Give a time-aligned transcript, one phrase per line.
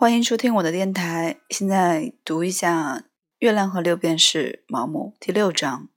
[0.00, 1.36] 欢迎收听我的电台。
[1.50, 2.96] 现在读一下
[3.40, 5.90] 《月亮和六便士》毛姆第六章。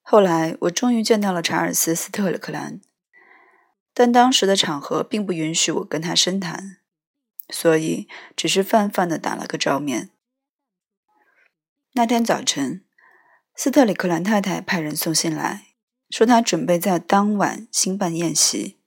[0.00, 2.80] 后来，我终于见到了查尔斯·斯特里克兰，
[3.92, 6.76] 但当时的场合并不允许我跟他深谈，
[7.48, 8.06] 所以
[8.36, 10.10] 只是泛泛的打了个照面。
[11.94, 12.84] 那天早晨，
[13.56, 15.66] 斯特里克兰太太派人送信来
[16.10, 18.78] 说，她准备在当晚兴办宴席，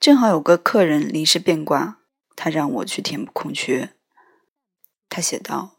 [0.00, 1.98] 正好有个客人临时变卦。
[2.42, 3.94] 他让我去填补空缺。
[5.08, 5.78] 他写道：“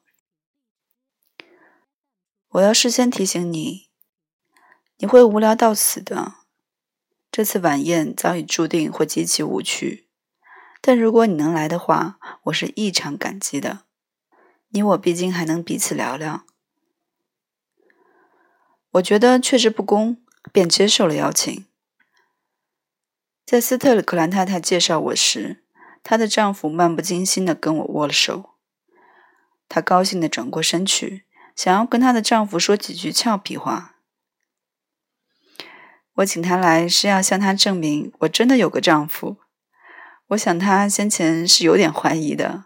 [2.51, 3.89] 我要事先提醒你，
[4.99, 6.35] 你会无聊到死的。
[7.29, 10.07] 这次晚宴早已注定会极其无趣，
[10.79, 13.83] 但如果你能来的话，我是异常感激的。
[14.69, 16.45] 你我毕竟还能彼此聊聊。”
[18.91, 20.23] 我觉得确实不公，
[20.53, 21.65] 便接受了邀请。
[23.45, 25.62] 在斯特里克兰太太介绍我时。
[26.03, 28.51] 她的丈夫漫不经心地跟我握了手，
[29.69, 31.23] 她高兴地转过身去，
[31.55, 33.95] 想要跟她的丈夫说几句俏皮话。
[36.15, 39.37] 我请她来是要向她证明我真的有个丈夫。
[40.27, 42.65] 我想她先前是有点怀疑的。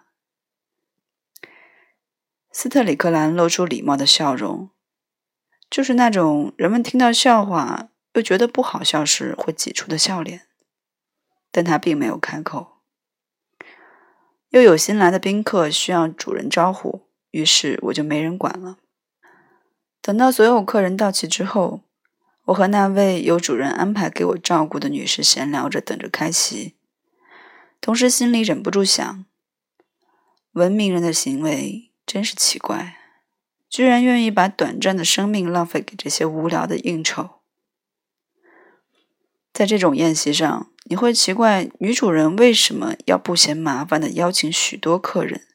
[2.51, 4.71] 斯特里克兰露出礼貌的笑容，
[5.69, 10.47] 就是那种人们听到笑话又觉得不好笑时会挤出的笑脸，
[11.51, 12.76] 但他并没有开口。
[14.57, 18.77] 又有新来的宾客需要主人招呼，于是我就没人管了。
[20.01, 21.81] 等到所有客人到齐之后，
[22.45, 26.75] 我和那位由主人安排给我照顾的女士闲聊着，等着开席，
[27.79, 29.25] 同时心里忍不住想：
[30.53, 32.97] 文明人的行为真是奇怪，
[33.69, 37.36] 居然愿意把短暂的生命浪费给这些无聊的应酬。
[39.57, 40.71] 在这种宴席上。
[40.83, 45.47] 你会奇怪女主人为什么要不嫌麻烦的邀请许多客人，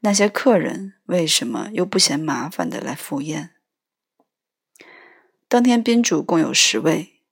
[0.00, 3.52] 那些客人为什么又不嫌麻烦的来赴宴？
[5.48, 7.22] 当天宾主共有十位，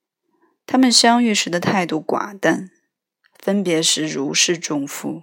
[0.65, 2.71] 他们相遇时的态度寡淡，
[3.37, 5.21] 分别时如释重负。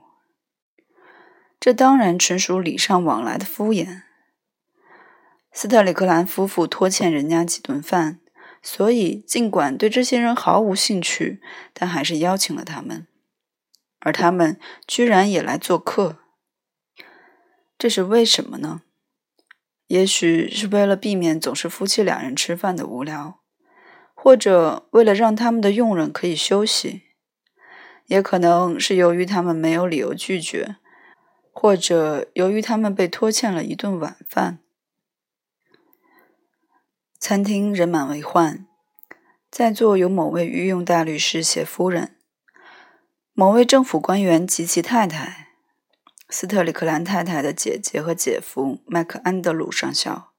[1.58, 4.02] 这当然纯属礼尚往来的敷衍。
[5.52, 8.20] 斯特里克兰夫妇拖欠人家几顿饭。
[8.68, 11.40] 所以，尽管对这些人毫无兴趣，
[11.72, 13.06] 但还是邀请了他们，
[14.00, 16.18] 而他们居然也来做客。
[17.78, 18.82] 这是为什么呢？
[19.86, 23.38] 也许是为了避免总是夫妻两人吃饭的无聊，
[24.12, 27.02] 或者为了让他们的佣人可以休息，
[28.06, 30.74] 也可能是由于他们没有理由拒绝，
[31.52, 34.58] 或者由于他们被拖欠了一顿晚饭。
[37.18, 38.66] 餐厅人满为患，
[39.50, 42.16] 在座有某位御用大律师携夫人，
[43.32, 45.48] 某位政府官员及其太太，
[46.28, 50.32] 斯特里克兰太太的姐姐和姐夫麦克安德鲁上校，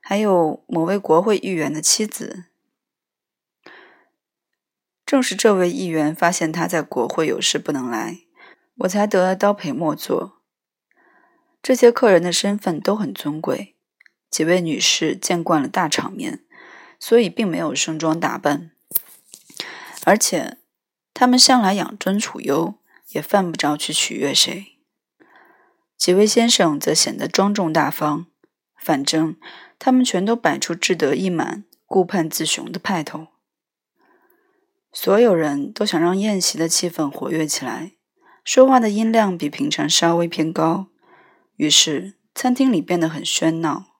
[0.00, 2.44] 还有某位国会议员的妻子。
[5.04, 8.20] 正是这位议员发现他在国会有事不能来，
[8.78, 10.42] 我才得刀陪莫做。
[11.60, 13.77] 这些客人的身份都很尊贵。
[14.30, 16.44] 几位女士见惯了大场面，
[17.00, 18.70] 所以并没有盛装打扮，
[20.04, 20.58] 而且
[21.14, 22.74] 她们向来养尊处优，
[23.08, 24.78] 也犯不着去取悦谁。
[25.96, 28.26] 几位先生则显得庄重大方，
[28.76, 29.36] 反正
[29.78, 33.28] 他们全都摆出志得意满、顾盼自雄的派头。
[34.92, 37.92] 所有人都想让宴席的气氛活跃起来，
[38.44, 40.86] 说话的音量比平常稍微偏高，
[41.56, 43.97] 于是餐厅里变得很喧闹。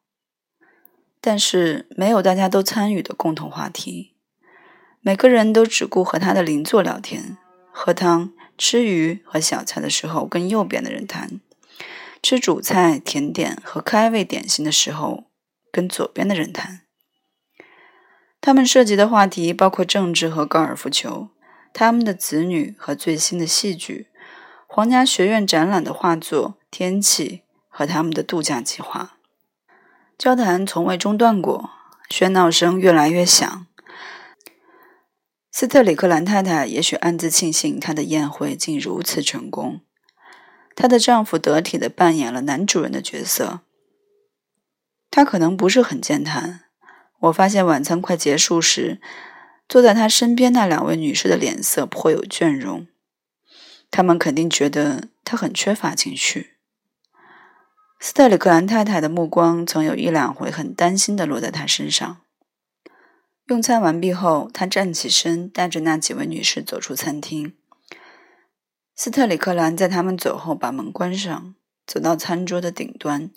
[1.21, 4.15] 但是没有大家都参与的共同话题，
[5.01, 7.37] 每个人都只顾和他的邻座聊天，
[7.73, 11.41] 喝汤、吃鱼和小菜的时候跟右边的人谈，
[12.23, 15.25] 吃主菜、甜点和开胃点心的时候
[15.73, 16.83] 跟左边的人谈。
[18.41, 21.29] 他们涉及的话题包括政治和高尔夫球，
[21.73, 24.07] 他们的子女和最新的戏剧，
[24.69, 29.18] 皇家学院展览的画作、天气和他们的度假计划。
[30.19, 31.71] 交谈从未中断过，
[32.11, 33.67] 喧闹声越来越响。
[35.53, 39.83] 斯特里克兰太太也许暗自庆幸她的宴会竟如此成功，
[40.75, 43.61] 她的丈夫得体的扮演了男主人的角色。
[45.09, 46.65] 他可能不是很健谈。
[47.21, 49.01] 我发现晚餐快结束时，
[49.69, 52.89] 坐在他身边那两位女士的脸色颇有倦容，
[53.91, 56.58] 他们肯定觉得他很缺乏情绪。
[58.01, 62.21] 斯特里克兰太太的目光曾有一两回很担心地落在他身上。
[63.47, 67.55] 用餐完毕后，他站起身，带着那几位女士走出餐厅。
[68.95, 71.55] 斯特里克兰在他们走后把门关上，
[71.87, 73.31] 走到餐桌的顶端，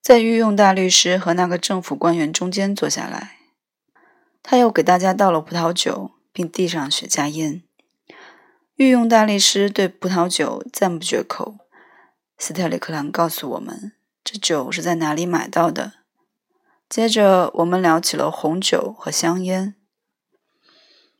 [0.00, 3.38] 在御用大律师和那个政府官员中间坐下来。
[4.42, 7.62] 他又给大家倒了葡萄酒，并递上雪茄烟。
[8.76, 11.67] 御用大律师对葡萄酒赞不绝口。
[12.38, 13.92] 斯特里克兰告诉我们，
[14.22, 15.94] 这酒是在哪里买到的。
[16.88, 19.74] 接着，我们聊起了红酒和香烟。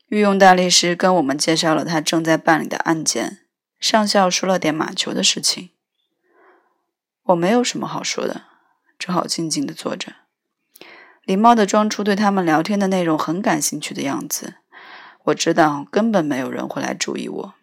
[0.07, 3.41] 御用大律师跟我们介绍了他正在办理的案件，
[3.79, 5.69] 上校说了点马球的事情。
[7.25, 8.45] 我没有什么好说的，
[8.97, 10.13] 只好静静地坐着。
[11.25, 14.55] 礼貌地装出对他们聊天的内容很感兴趣的样子。
[15.25, 17.53] 我知道根本没有人会来注意我，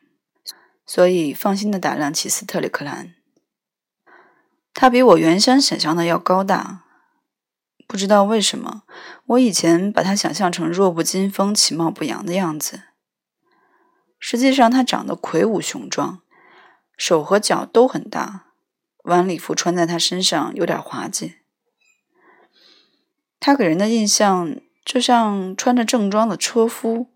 [0.84, 3.14] 所以放心地打量起斯特里克兰。
[4.86, 6.84] 他比我原先想象的要高大，
[7.88, 8.84] 不知道为什么，
[9.26, 12.82] 我以前把他想象成弱不禁风、其貌不扬的样子。
[14.20, 16.22] 实际上，他长得魁梧雄壮，
[16.96, 18.52] 手和脚都很大，
[19.02, 21.38] 晚礼服穿在他身上有点滑稽。
[23.40, 27.08] 他给人的印象就像穿着正装的车夫。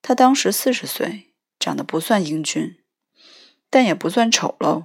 [0.00, 2.76] 他当时四十岁，长得不算英俊，
[3.68, 4.84] 但也不算丑陋，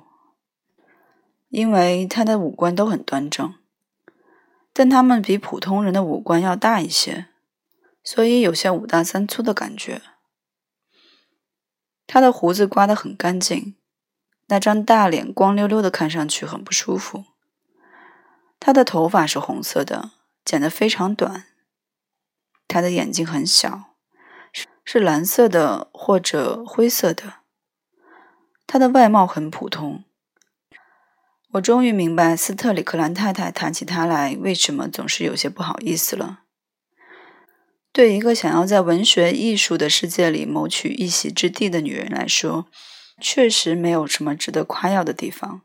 [1.54, 3.54] 因为他的五官都很端正，
[4.74, 7.28] 但他们比普通人的五官要大一些，
[8.04, 10.02] 所以有些五大三粗的感觉。
[12.08, 13.76] 他的胡子刮得很干净，
[14.48, 17.26] 那张大脸光溜溜的，看上去很不舒服。
[18.60, 20.14] 他的头发是红色的，
[20.44, 21.46] 剪得非常短。
[22.68, 23.94] 他的眼睛很小，
[24.84, 27.36] 是蓝色的或者灰色的。
[28.66, 30.04] 他的外貌很普通。
[31.54, 36.40] 我终于明白斯特里克兰太太谈起他来为什么总是有些不好意思了。
[37.92, 42.66] 对一个想要在文学艺术的世界里谋取一席之地的女人来说，
[43.22, 45.62] 确实没有什么值得夸耀的地方。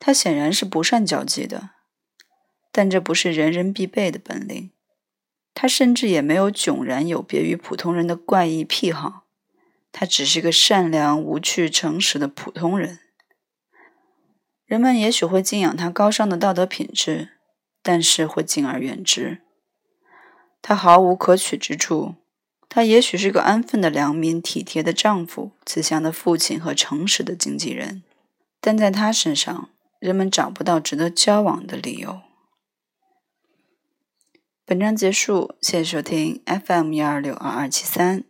[0.00, 1.70] 他显然是不善交际的，
[2.72, 4.72] 但这不是人人必备的本领。
[5.54, 9.26] 他甚至也没有迥然有别于普通人的怪异癖好。
[9.92, 12.98] 他只是个善良、无趣、诚实的普通人。
[14.68, 17.30] 人们也许会敬仰他高尚的道德品质，
[17.82, 19.40] 但是会敬而远之。
[20.60, 22.16] 他毫无可取之处。
[22.68, 28.02] 他也许是个安分的良民、体贴的丈夫、慈祥的父亲和诚实的经纪人，
[28.60, 29.70] 但在他身上。
[29.98, 32.20] 人们找不到值得交往的理由。
[34.64, 38.22] 本章结束，谢谢收听 FM 幺二六二二七三。